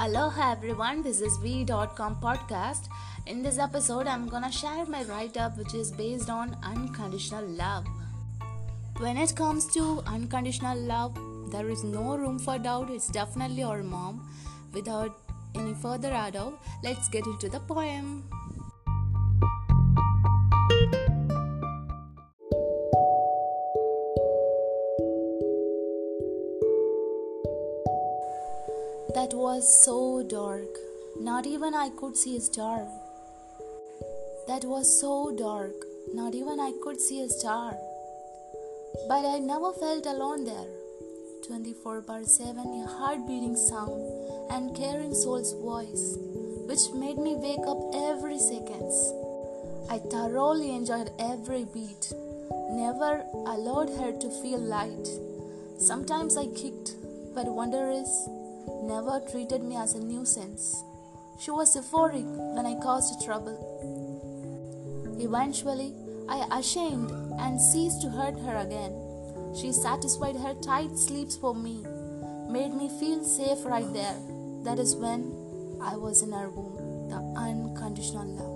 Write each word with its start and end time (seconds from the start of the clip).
Aloha 0.00 0.52
everyone, 0.52 1.02
this 1.02 1.20
is 1.20 1.36
V.com 1.38 2.20
podcast. 2.22 2.88
In 3.26 3.42
this 3.42 3.58
episode, 3.58 4.06
I'm 4.06 4.28
gonna 4.28 4.52
share 4.52 4.86
my 4.86 5.02
write 5.02 5.36
up 5.36 5.58
which 5.58 5.74
is 5.74 5.90
based 5.90 6.30
on 6.30 6.56
unconditional 6.62 7.44
love. 7.44 7.84
When 8.98 9.16
it 9.16 9.34
comes 9.34 9.66
to 9.74 10.00
unconditional 10.06 10.78
love, 10.78 11.18
there 11.50 11.68
is 11.68 11.82
no 11.82 12.16
room 12.16 12.38
for 12.38 12.60
doubt, 12.60 12.90
it's 12.90 13.08
definitely 13.08 13.64
our 13.64 13.82
mom. 13.82 14.30
Without 14.72 15.18
any 15.56 15.74
further 15.74 16.12
ado, 16.14 16.56
let's 16.84 17.08
get 17.08 17.26
into 17.26 17.48
the 17.48 17.58
poem. 17.58 18.22
That 29.14 29.32
was 29.32 29.64
so 29.84 30.22
dark. 30.22 30.68
Not 31.18 31.46
even 31.46 31.74
I 31.74 31.88
could 31.88 32.14
see 32.14 32.36
a 32.36 32.40
star. 32.40 32.86
That 34.46 34.64
was 34.64 35.00
so 35.00 35.34
dark. 35.34 35.72
Not 36.12 36.34
even 36.34 36.60
I 36.60 36.72
could 36.82 37.00
see 37.00 37.22
a 37.22 37.28
star. 37.28 37.74
But 39.08 39.24
I 39.24 39.38
never 39.38 39.72
felt 39.72 40.04
alone 40.04 40.44
there. 40.44 40.68
24 41.46 42.02
bar 42.02 42.24
7, 42.24 42.58
a 42.58 42.86
heart 42.86 43.26
beating 43.26 43.56
sound 43.56 44.02
and 44.50 44.76
caring 44.76 45.14
soul's 45.14 45.54
voice, 45.54 46.18
which 46.66 46.92
made 46.94 47.16
me 47.16 47.34
wake 47.34 47.66
up 47.66 47.80
every 47.94 48.38
seconds. 48.38 49.12
I 49.90 49.98
thoroughly 49.98 50.76
enjoyed 50.76 51.10
every 51.18 51.64
beat, 51.64 52.12
never 52.72 53.24
allowed 53.46 53.88
her 54.00 54.12
to 54.12 54.42
feel 54.42 54.60
light. 54.60 55.08
Sometimes 55.78 56.36
I 56.36 56.48
kicked, 56.48 56.96
but 57.34 57.46
wonder 57.46 57.88
is, 57.90 58.28
never 58.88 59.20
treated 59.30 59.62
me 59.62 59.76
as 59.76 59.94
a 59.94 60.00
nuisance. 60.00 60.82
She 61.38 61.50
was 61.50 61.76
euphoric 61.76 62.24
when 62.56 62.64
I 62.64 62.74
caused 62.80 63.22
trouble. 63.22 63.58
Eventually, 65.20 65.92
I 66.26 66.46
ashamed 66.58 67.10
and 67.38 67.60
ceased 67.60 68.00
to 68.02 68.08
hurt 68.08 68.38
her 68.40 68.56
again. 68.56 68.96
She 69.54 69.72
satisfied 69.72 70.36
her 70.36 70.54
tight 70.54 70.96
sleeps 70.96 71.36
for 71.36 71.54
me, 71.54 71.84
made 72.48 72.72
me 72.72 72.88
feel 72.98 73.22
safe 73.24 73.64
right 73.66 73.92
there. 73.92 74.16
That 74.64 74.78
is 74.78 74.96
when 74.96 75.36
I 75.82 75.96
was 75.96 76.22
in 76.22 76.32
her 76.32 76.48
womb, 76.48 77.10
the 77.10 77.20
unconditional 77.38 78.26
love. 78.26 78.47